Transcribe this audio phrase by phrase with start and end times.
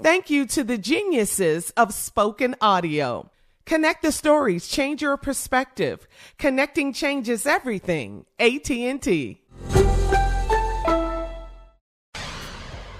[0.00, 3.30] Thank you to the geniuses of spoken audio.
[3.66, 6.08] Connect the stories, change your perspective.
[6.38, 8.24] Connecting changes everything.
[8.38, 9.40] AT&T.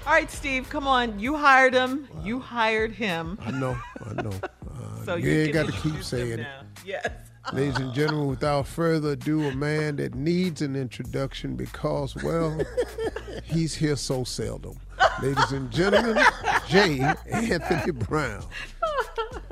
[0.04, 1.18] All right, Steve, come on.
[1.18, 2.08] You hired him.
[2.12, 2.24] Wow.
[2.24, 3.38] You hired him.
[3.40, 3.76] I know.
[4.04, 4.32] I know.
[4.72, 6.46] Uh, so you, you ain't got to keep saying it.
[6.84, 7.06] Yes.
[7.52, 12.58] Ladies and gentlemen, without further ado, a man that needs an introduction because, well,
[13.44, 14.78] he's here so seldom.
[15.22, 16.20] Ladies and gentlemen,
[16.66, 16.98] J.
[17.30, 18.44] Anthony Brown.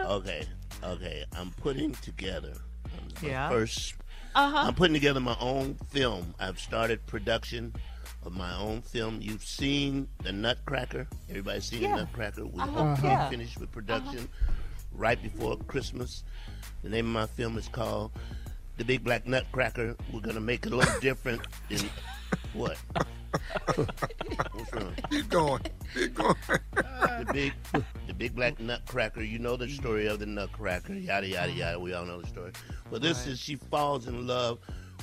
[0.01, 0.45] Okay,
[0.83, 1.25] okay.
[1.37, 2.55] I'm putting together
[3.23, 3.49] yeah.
[3.49, 3.95] first.
[4.35, 4.67] Uh-huh.
[4.67, 6.35] I'm putting together my own film.
[6.41, 7.73] I've started production
[8.27, 9.19] of my own film.
[9.21, 11.07] You've seen the Nutcracker.
[11.29, 11.91] Everybody's seen yeah.
[11.91, 12.47] the Nutcracker.
[12.47, 12.87] We uh-huh.
[12.87, 13.29] hope to yeah.
[13.29, 14.53] finish with production uh-huh.
[14.93, 16.25] right before Christmas.
[16.83, 18.11] The name of my film is called
[18.77, 19.95] The Big Black Nutcracker.
[20.13, 21.89] We're gonna make it a little different in
[22.55, 22.77] what?
[25.31, 25.61] What's wrong?
[25.95, 26.35] Keep going.
[26.45, 27.25] Keep going.
[27.25, 27.53] the big,
[28.09, 29.23] the big black nutcracker.
[29.23, 30.95] You know the story of the nutcracker.
[30.95, 31.79] Yada yada yada.
[31.79, 32.51] We all know the story.
[32.91, 33.33] But this right.
[33.33, 34.59] is she falls in love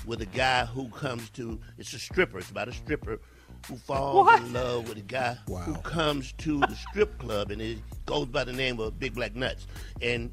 [0.05, 1.59] with a guy who comes to.
[1.77, 2.39] It's a stripper.
[2.39, 3.21] It's about a stripper
[3.69, 4.41] who falls what?
[4.41, 5.59] in love with a guy wow.
[5.59, 9.35] who comes to the strip club and it goes by the name of Big Black
[9.35, 9.67] Nuts
[10.01, 10.31] and.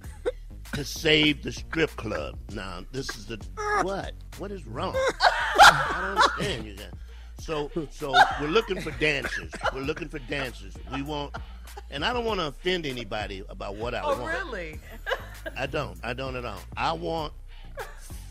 [0.72, 2.36] To save the strip club.
[2.52, 3.36] Now, this is the
[3.82, 4.12] what?
[4.38, 4.96] What is wrong?
[5.60, 6.90] I don't understand you guys.
[7.38, 9.50] So, so we're looking for dancers.
[9.74, 10.74] We're looking for dancers.
[10.92, 11.34] We want,
[11.90, 14.32] and I don't want to offend anybody about what I oh, want.
[14.44, 14.80] really?
[15.56, 15.98] I don't.
[16.02, 16.60] I don't at all.
[16.76, 17.32] I want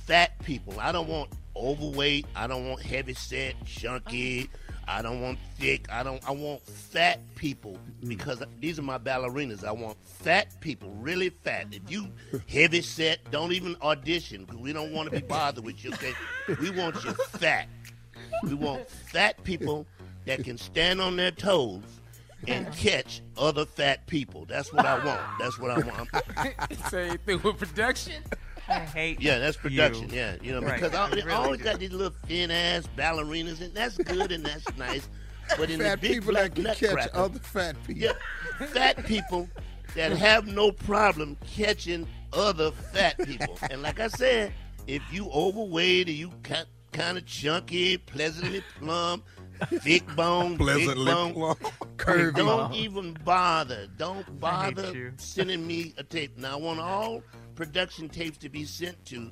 [0.05, 0.75] fat people.
[0.79, 2.25] I don't want overweight.
[2.35, 4.49] I don't want heavy set, chunky.
[4.87, 5.89] I don't want thick.
[5.91, 6.27] I don't.
[6.27, 9.63] I want fat people because these are my ballerinas.
[9.63, 11.67] I want fat people, really fat.
[11.71, 12.07] If you
[12.47, 15.93] heavy set, don't even audition because we don't want to be bothered with you.
[15.93, 16.13] Okay,
[16.59, 17.67] we want you fat.
[18.43, 19.85] We want fat people
[20.25, 21.83] that can stand on their toes
[22.47, 22.75] and uh-huh.
[22.77, 24.45] catch other fat people.
[24.45, 25.21] That's what I want.
[25.39, 26.09] That's what I want.
[26.89, 28.23] Same thing with production.
[28.67, 29.21] I hate.
[29.21, 30.09] Yeah, that's production.
[30.09, 30.15] You.
[30.15, 30.79] Yeah, you know right.
[30.79, 31.65] because I, really I always do.
[31.65, 35.07] got these little thin ass ballerinas, and that's good and that's nice.
[35.57, 38.01] But in fat the big people black that can catch nutcracker, other fat people.
[38.01, 39.49] yeah, fat people
[39.95, 43.57] that have no problem catching other fat people.
[43.69, 44.53] And like I said,
[44.87, 49.25] if you overweight and you got kind of chunky, pleasantly plump,
[49.81, 51.33] thick bone, Pleasantly thick bone.
[51.33, 51.59] plump,
[51.97, 52.35] curvy.
[52.35, 53.87] Don't even bother.
[53.97, 56.37] Don't bother sending me a tape.
[56.37, 57.21] Now I want all
[57.55, 59.31] production tapes to be sent to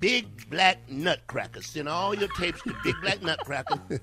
[0.00, 1.62] Big Black Nutcracker.
[1.62, 3.80] Send all your tapes to Big Black Nutcracker.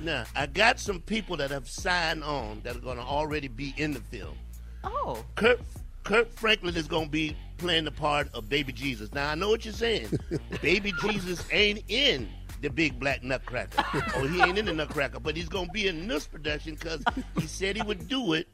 [0.00, 3.74] now I got some people that have signed on that are going to already be
[3.76, 4.36] in the film.
[4.84, 5.24] Oh.
[5.34, 5.60] Kirk
[6.04, 9.12] Kirk Franklin is gonna be playing the part of Baby Jesus.
[9.12, 10.08] Now I know what you're saying.
[10.62, 12.28] Baby Jesus ain't in
[12.62, 13.84] the Big Black Nutcracker,
[14.16, 17.02] oh, he ain't in the Nutcracker, but he's gonna be in this production because
[17.38, 18.48] he said he would do it.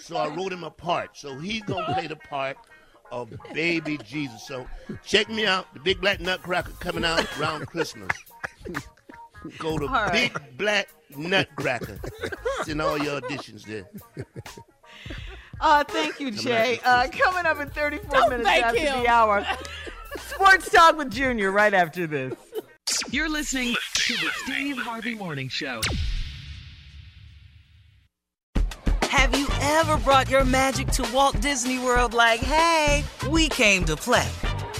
[0.00, 1.16] So I wrote him a part.
[1.16, 2.56] So he's gonna play the part
[3.12, 4.46] of Baby Jesus.
[4.46, 4.66] So
[5.04, 5.72] check me out.
[5.74, 8.10] The Big Black Nutcracker coming out around Christmas.
[9.58, 10.12] Go to All right.
[10.12, 11.98] Big Black Nutcracker.
[12.64, 13.88] Send all your auditions there.
[15.60, 16.80] Uh, thank you, Jay.
[16.84, 19.02] Uh, coming up in 34 minutes after him.
[19.02, 19.46] the hour.
[20.16, 22.34] Sports Talk with Junior right after this.
[23.10, 25.80] You're listening to the Steve Harvey Morning Show.
[29.02, 33.96] Have you ever brought your magic to Walt Disney World like, hey, we came to
[33.96, 34.28] play?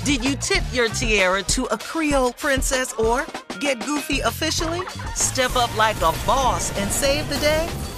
[0.04, 3.24] Did you tip your tiara to a Creole princess or
[3.60, 4.82] get goofy officially?
[5.14, 7.68] Step up like a boss and save the day?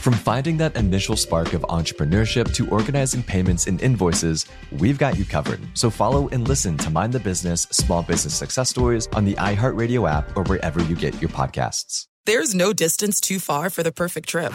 [0.00, 4.46] From finding that initial spark of entrepreneurship to organizing payments and invoices,
[4.78, 5.60] we've got you covered.
[5.74, 10.10] So follow and listen to Mind the Business Small Business Success Stories on the iHeartRadio
[10.10, 12.06] app or wherever you get your podcasts.
[12.24, 14.52] There's no distance too far for the perfect trip.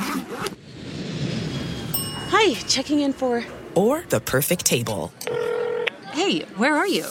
[2.29, 3.43] Hi, checking in for.
[3.75, 5.13] Or the perfect table.
[6.11, 7.05] Hey, where are you?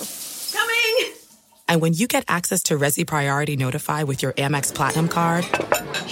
[0.52, 1.14] Coming!
[1.68, 5.44] And when you get access to Resy Priority Notify with your Amex Platinum card